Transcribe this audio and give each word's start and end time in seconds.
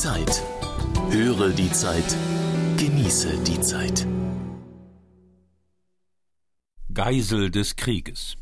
Zeit. 0.00 0.42
Höre 1.10 1.50
die 1.50 1.70
Zeit. 1.70 2.16
Genieße 2.78 3.36
die 3.44 3.60
Zeit. 3.60 4.06
Geisel 6.90 7.50
des 7.50 7.76
Krieges. 7.76 8.38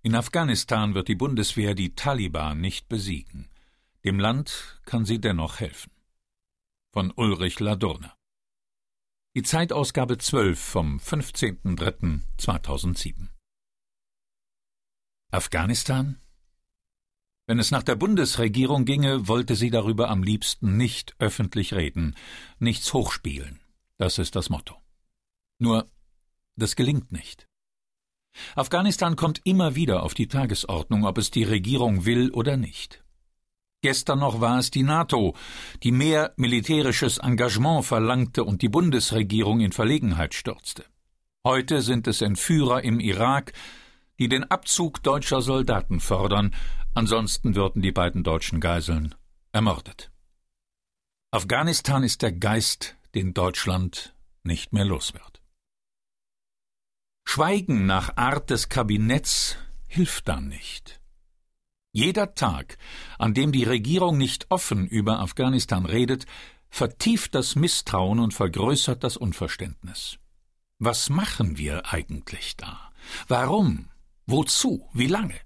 In 0.00 0.14
Afghanistan 0.14 0.94
wird 0.94 1.08
die 1.08 1.16
Bundeswehr 1.16 1.74
die 1.74 1.94
Taliban 1.94 2.62
nicht 2.62 2.88
besiegen. 2.88 3.50
Dem 4.06 4.18
Land 4.18 4.80
kann 4.86 5.04
sie 5.04 5.20
dennoch 5.20 5.60
helfen. 5.60 5.92
Von 6.94 7.12
Ulrich 7.14 7.60
Ladurner. 7.60 8.16
Die 9.36 9.42
Zeitausgabe 9.42 10.16
12 10.16 10.58
vom 10.58 10.96
15.03.2007. 10.96 13.28
Afghanistan? 15.30 16.18
Wenn 17.50 17.58
es 17.58 17.72
nach 17.72 17.82
der 17.82 17.96
Bundesregierung 17.96 18.84
ginge, 18.84 19.26
wollte 19.26 19.56
sie 19.56 19.70
darüber 19.70 20.08
am 20.08 20.22
liebsten 20.22 20.76
nicht 20.76 21.16
öffentlich 21.18 21.74
reden, 21.74 22.14
nichts 22.60 22.92
hochspielen. 22.92 23.58
Das 23.98 24.18
ist 24.18 24.36
das 24.36 24.50
Motto. 24.50 24.76
Nur, 25.58 25.88
das 26.54 26.76
gelingt 26.76 27.10
nicht. 27.10 27.48
Afghanistan 28.54 29.16
kommt 29.16 29.40
immer 29.42 29.74
wieder 29.74 30.04
auf 30.04 30.14
die 30.14 30.28
Tagesordnung, 30.28 31.04
ob 31.04 31.18
es 31.18 31.32
die 31.32 31.42
Regierung 31.42 32.04
will 32.04 32.30
oder 32.30 32.56
nicht. 32.56 33.02
Gestern 33.82 34.20
noch 34.20 34.40
war 34.40 34.60
es 34.60 34.70
die 34.70 34.84
NATO, 34.84 35.34
die 35.82 35.90
mehr 35.90 36.32
militärisches 36.36 37.18
Engagement 37.18 37.84
verlangte 37.84 38.44
und 38.44 38.62
die 38.62 38.68
Bundesregierung 38.68 39.58
in 39.58 39.72
Verlegenheit 39.72 40.34
stürzte. 40.34 40.84
Heute 41.44 41.82
sind 41.82 42.06
es 42.06 42.22
Entführer 42.22 42.84
im 42.84 43.00
Irak, 43.00 43.54
die 44.20 44.28
den 44.28 44.44
Abzug 44.44 45.02
deutscher 45.02 45.40
Soldaten 45.40 45.98
fordern, 45.98 46.54
ansonsten 46.94 47.56
würden 47.56 47.80
die 47.80 47.90
beiden 47.90 48.22
deutschen 48.22 48.60
Geiseln 48.60 49.14
ermordet. 49.50 50.12
Afghanistan 51.32 52.04
ist 52.04 52.22
der 52.22 52.32
Geist, 52.32 52.96
den 53.14 53.32
Deutschland 53.32 54.14
nicht 54.42 54.72
mehr 54.72 54.84
los 54.84 55.14
wird. 55.14 55.42
Schweigen 57.24 57.86
nach 57.86 58.16
Art 58.16 58.50
des 58.50 58.68
Kabinetts 58.68 59.56
hilft 59.86 60.28
dann 60.28 60.48
nicht. 60.48 61.00
Jeder 61.92 62.34
Tag, 62.34 62.76
an 63.18 63.32
dem 63.34 63.52
die 63.52 63.64
Regierung 63.64 64.18
nicht 64.18 64.50
offen 64.50 64.86
über 64.86 65.20
Afghanistan 65.20 65.86
redet, 65.86 66.26
vertieft 66.68 67.34
das 67.34 67.56
Misstrauen 67.56 68.20
und 68.20 68.34
vergrößert 68.34 69.02
das 69.02 69.16
Unverständnis. 69.16 70.18
Was 70.78 71.08
machen 71.08 71.56
wir 71.56 71.92
eigentlich 71.92 72.56
da? 72.56 72.92
Warum? 73.28 73.88
Wozu? 74.26 74.88
Wie 74.92 75.06
lange? 75.06 75.40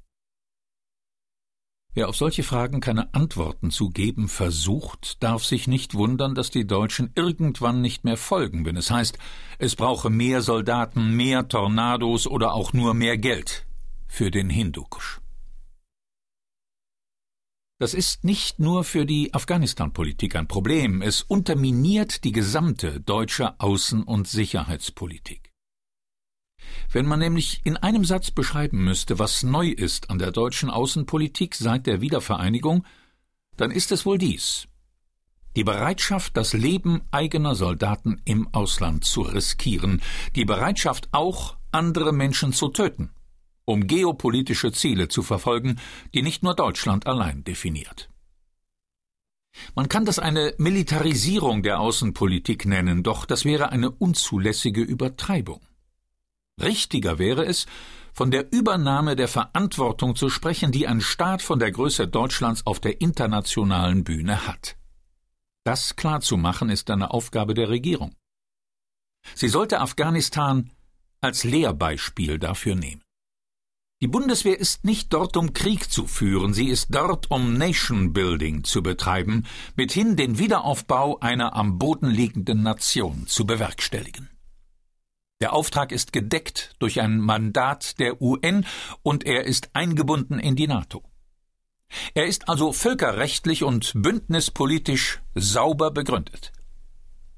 Wer 1.97 2.09
auf 2.09 2.17
solche 2.17 2.43
Fragen 2.43 2.81
keine 2.81 3.15
Antworten 3.15 3.71
zu 3.71 3.89
geben 3.89 4.27
versucht, 4.27 5.23
darf 5.23 5.45
sich 5.45 5.69
nicht 5.69 5.95
wundern, 5.95 6.35
dass 6.35 6.51
die 6.51 6.67
Deutschen 6.67 7.13
irgendwann 7.15 7.81
nicht 7.81 8.03
mehr 8.03 8.17
folgen, 8.17 8.65
wenn 8.65 8.77
es 8.77 8.91
heißt, 8.91 9.17
es 9.61 9.77
brauche 9.77 10.11
mehr 10.11 10.43
Soldaten, 10.43 11.13
mehr 11.13 11.47
Tornados 11.47 12.27
oder 12.27 12.53
auch 12.53 12.73
nur 12.73 12.95
mehr 12.95 13.17
Geld 13.17 13.65
für 14.09 14.33
den 14.33 14.51
Hindukusch. 14.51 15.21
Das 17.79 17.95
ist 17.95 18.25
nicht 18.25 18.59
nur 18.59 18.83
für 18.83 19.07
die 19.07 19.33
Afghanistan-Politik 19.33 20.35
ein 20.35 20.49
Problem, 20.49 21.01
es 21.01 21.23
unterminiert 21.23 22.25
die 22.25 22.33
gesamte 22.33 23.01
deutsche 23.01 23.61
Außen- 23.61 24.05
und 24.05 24.27
Sicherheitspolitik. 24.27 25.54
Wenn 26.95 27.07
man 27.07 27.19
nämlich 27.19 27.61
in 27.65 27.77
einem 27.77 28.05
Satz 28.05 28.31
beschreiben 28.31 28.85
müsste, 28.85 29.19
was 29.19 29.43
neu 29.43 29.69
ist 29.69 30.11
an 30.11 30.21
der 30.21 30.31
deutschen 30.31 30.71
Außenpolitik 30.71 31.57
seit 31.57 31.89
der 31.89 32.01
Wiedervereinigung, 32.01 32.87
dann 33.57 33.73
ist 33.73 33.91
es 33.91 34.07
wohl 34.07 34.17
dies 34.17 34.69
die 35.57 35.65
Bereitschaft, 35.65 36.37
das 36.37 36.53
Leben 36.53 37.03
eigener 37.13 37.55
Soldaten 37.55 38.21
im 38.25 38.53
Ausland 38.53 39.05
zu 39.05 39.23
riskieren, 39.23 40.03
die 40.35 40.45
Bereitschaft 40.45 41.09
auch, 41.13 41.57
andere 41.71 42.13
Menschen 42.13 42.53
zu 42.53 42.69
töten, 42.69 43.11
um 43.65 43.87
geopolitische 43.87 44.73
Ziele 44.73 45.09
zu 45.09 45.23
verfolgen, 45.23 45.81
die 46.13 46.23
nicht 46.23 46.43
nur 46.43 46.55
Deutschland 46.55 47.07
allein 47.07 47.45
definiert. 47.45 48.11
Man 49.77 49.89
kann 49.89 50.05
das 50.05 50.19
eine 50.19 50.55
Militarisierung 50.59 51.63
der 51.63 51.79
Außenpolitik 51.79 52.67
nennen, 52.67 53.05
doch 53.05 53.25
das 53.25 53.45
wäre 53.45 53.71
eine 53.71 53.91
unzulässige 53.91 54.81
Übertreibung. 54.81 55.61
Richtiger 56.63 57.19
wäre 57.19 57.45
es, 57.45 57.67
von 58.13 58.31
der 58.31 58.53
Übernahme 58.53 59.17
der 59.17 59.27
Verantwortung 59.29 60.15
zu 60.15 60.29
sprechen, 60.29 60.71
die 60.71 60.87
ein 60.87 61.01
Staat 61.01 61.43
von 61.43 61.59
der 61.59 61.73
Größe 61.73 62.07
Deutschlands 62.07 62.65
auf 62.65 62.79
der 62.79 63.01
internationalen 63.01 64.05
Bühne 64.05 64.47
hat. 64.47 64.77
Das 65.65 65.97
klarzumachen 65.97 66.71
ist 66.71 66.91
eine 66.91 67.11
Aufgabe 67.11 67.55
der 67.55 67.69
Regierung. 67.71 68.15
Sie 69.35 69.49
sollte 69.49 69.81
Afghanistan 69.81 70.71
als 71.21 71.43
Lehrbeispiel 71.43 72.39
dafür 72.39 72.77
nehmen. 72.77 73.03
Die 74.03 74.09
Bundeswehr 74.09 74.59
ist 74.59 74.85
nicht 74.85 75.13
dort, 75.15 75.37
um 75.37 75.55
Krieg 75.55 75.91
zu 75.91 76.07
führen, 76.07 76.53
sie 76.53 76.69
ist 76.69 76.95
dort, 76.95 77.31
um 77.31 77.55
Nation 77.55 78.13
Building 78.13 78.63
zu 78.63 78.83
betreiben, 78.83 79.47
mithin 79.77 80.17
den 80.17 80.39
Wiederaufbau 80.39 81.19
einer 81.21 81.57
am 81.57 81.79
Boden 81.79 82.11
liegenden 82.11 82.63
Nation 82.63 83.27
zu 83.27 83.47
bewerkstelligen. 83.47 84.34
Der 85.41 85.53
Auftrag 85.53 85.93
ist 85.93 86.13
gedeckt 86.13 86.75
durch 86.79 87.01
ein 87.01 87.19
Mandat 87.19 87.99
der 87.99 88.23
UN 88.23 88.65
und 89.03 89.25
er 89.25 89.45
ist 89.45 89.71
eingebunden 89.75 90.39
in 90.39 90.57
die 90.57 90.67
NATO. 90.67 91.03
Er 92.15 92.27
ist 92.27 92.49
also 92.49 92.73
völkerrechtlich 92.73 93.63
und 93.63 93.93
bündnispolitisch 93.95 95.21
sauber 95.35 95.91
begründet. 95.91 96.53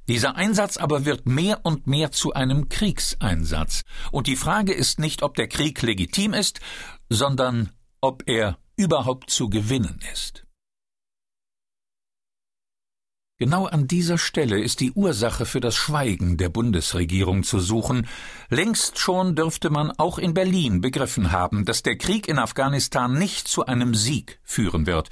Dieser 0.08 0.36
Einsatz 0.36 0.76
aber 0.76 1.04
wird 1.04 1.26
mehr 1.26 1.60
und 1.64 1.86
mehr 1.86 2.12
zu 2.12 2.32
einem 2.32 2.68
Kriegseinsatz, 2.68 3.82
und 4.12 4.28
die 4.28 4.36
Frage 4.36 4.72
ist 4.72 5.00
nicht, 5.00 5.22
ob 5.22 5.34
der 5.34 5.48
Krieg 5.48 5.82
legitim 5.82 6.32
ist, 6.32 6.60
sondern 7.08 7.72
ob 8.00 8.22
er 8.26 8.58
überhaupt 8.76 9.30
zu 9.30 9.48
gewinnen 9.50 10.00
ist. 10.12 10.45
Genau 13.38 13.66
an 13.66 13.86
dieser 13.86 14.16
Stelle 14.16 14.58
ist 14.58 14.80
die 14.80 14.92
Ursache 14.92 15.44
für 15.44 15.60
das 15.60 15.76
Schweigen 15.76 16.38
der 16.38 16.48
Bundesregierung 16.48 17.42
zu 17.42 17.60
suchen. 17.60 18.06
Längst 18.48 18.98
schon 18.98 19.34
dürfte 19.34 19.68
man 19.68 19.90
auch 19.90 20.18
in 20.18 20.32
Berlin 20.32 20.80
begriffen 20.80 21.32
haben, 21.32 21.66
dass 21.66 21.82
der 21.82 21.98
Krieg 21.98 22.28
in 22.28 22.38
Afghanistan 22.38 23.12
nicht 23.12 23.46
zu 23.46 23.66
einem 23.66 23.94
Sieg 23.94 24.40
führen 24.42 24.86
wird, 24.86 25.10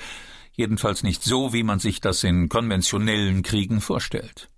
jedenfalls 0.52 1.02
nicht 1.02 1.22
so, 1.22 1.52
wie 1.52 1.64
man 1.64 1.80
sich 1.80 2.00
das 2.00 2.24
in 2.24 2.48
konventionellen 2.48 3.42
Kriegen 3.42 3.82
vorstellt. 3.82 4.48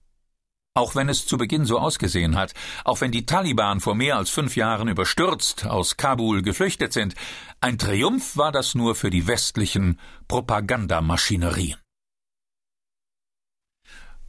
Auch 0.74 0.94
wenn 0.94 1.08
es 1.08 1.26
zu 1.26 1.36
Beginn 1.36 1.64
so 1.64 1.80
ausgesehen 1.80 2.36
hat, 2.36 2.52
auch 2.84 3.00
wenn 3.00 3.10
die 3.10 3.26
Taliban 3.26 3.80
vor 3.80 3.96
mehr 3.96 4.16
als 4.16 4.30
fünf 4.30 4.54
Jahren 4.54 4.86
überstürzt 4.86 5.66
aus 5.66 5.96
Kabul 5.96 6.42
geflüchtet 6.42 6.92
sind, 6.92 7.16
ein 7.60 7.78
Triumph 7.78 8.36
war 8.36 8.52
das 8.52 8.76
nur 8.76 8.94
für 8.94 9.10
die 9.10 9.26
westlichen 9.26 9.98
Propagandamaschinerien. 10.28 11.78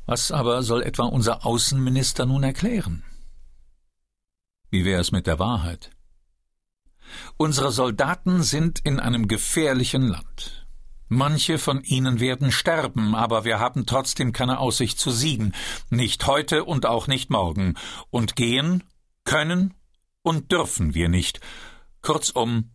Was 0.08 0.32
aber 0.32 0.64
soll 0.64 0.84
etwa 0.84 1.04
unser 1.04 1.46
Außenminister 1.46 2.26
nun 2.26 2.42
erklären? 2.44 3.04
Wie 4.70 4.86
wäre 4.86 5.02
es 5.02 5.12
mit 5.12 5.28
der 5.28 5.38
Wahrheit? 5.38 5.92
Unsere 7.36 7.74
Soldaten 7.74 8.42
sind 8.42 8.80
in 8.80 9.02
einem 9.02 9.28
gefährlichen 9.28 10.04
Land. 10.04 10.66
Manche 11.10 11.58
von 11.58 11.84
ihnen 11.84 12.22
werden 12.22 12.54
sterben, 12.54 13.16
aber 13.16 13.44
wir 13.44 13.60
haben 13.60 13.86
trotzdem 13.86 14.32
keine 14.32 14.60
Aussicht 14.60 14.98
zu 14.98 15.12
siegen, 15.12 15.54
nicht 15.90 16.26
heute 16.26 16.64
und 16.64 16.86
auch 16.86 17.08
nicht 17.08 17.30
morgen, 17.30 17.76
und 18.10 18.38
gehen 18.38 18.86
können 19.26 19.74
und 20.22 20.54
dürfen 20.54 20.94
wir 20.94 21.10
nicht. 21.10 21.42
Kurzum, 22.02 22.72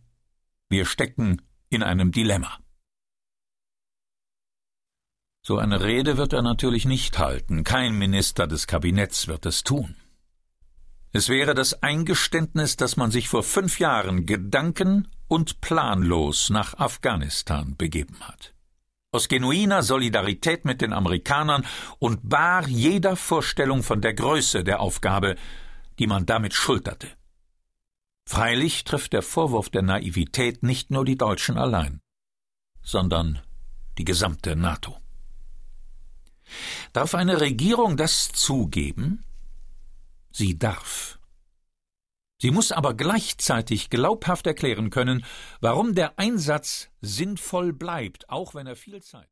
wir 0.69 0.85
stecken 0.85 1.41
in 1.69 1.81
einem 1.81 2.11
Dilemma. 2.11 2.62
So 5.45 5.57
eine 5.57 5.81
Rede 5.83 6.15
wird 6.15 6.31
er 6.31 6.41
natürlich 6.41 6.85
nicht 6.85 7.19
halten, 7.19 7.65
kein 7.65 7.97
Minister 7.97 8.47
des 8.47 8.65
Kabinetts 8.65 9.27
wird 9.27 9.45
es 9.45 9.63
tun. 9.63 9.95
Es 11.11 11.27
wäre 11.27 11.53
das 11.53 11.83
Eingeständnis, 11.83 12.77
dass 12.77 12.95
man 12.95 13.11
sich 13.11 13.27
vor 13.27 13.43
fünf 13.43 13.77
Jahren 13.77 14.25
gedanken- 14.25 15.09
und 15.27 15.59
planlos 15.59 16.49
nach 16.49 16.75
Afghanistan 16.75 17.75
begeben 17.75 18.21
hat. 18.21 18.53
Aus 19.11 19.27
genuiner 19.27 19.83
Solidarität 19.83 20.63
mit 20.63 20.79
den 20.79 20.93
Amerikanern 20.93 21.65
und 21.99 22.29
bar 22.29 22.65
jeder 22.69 23.17
Vorstellung 23.17 23.83
von 23.83 23.99
der 23.99 24.13
Größe 24.13 24.63
der 24.63 24.79
Aufgabe, 24.79 25.35
die 25.99 26.07
man 26.07 26.25
damit 26.25 26.53
schulterte. 26.53 27.09
Freilich 28.25 28.85
trifft 28.85 29.11
der 29.11 29.21
Vorwurf 29.21 29.69
der 29.69 29.81
Naivität 29.81 30.63
nicht 30.63 30.89
nur 30.89 31.03
die 31.03 31.17
Deutschen 31.17 31.57
allein, 31.57 31.99
sondern 32.81 33.41
die 33.97 34.05
gesamte 34.05 34.55
NATO. 34.55 35.02
Darf 36.93 37.15
eine 37.15 37.41
Regierung 37.41 37.97
das 37.97 38.31
zugeben? 38.31 39.23
Sie 40.31 40.57
darf. 40.57 41.19
Sie 42.39 42.51
muss 42.51 42.71
aber 42.73 42.93
gleichzeitig 42.93 43.89
glaubhaft 43.89 44.45
erklären 44.47 44.89
können, 44.89 45.23
warum 45.61 45.95
der 45.95 46.19
Einsatz 46.19 46.89
sinnvoll 46.99 47.71
bleibt, 47.71 48.29
auch 48.29 48.53
wenn 48.53 48.67
er 48.67 48.75
viel 48.75 49.01
Zeit 49.01 49.29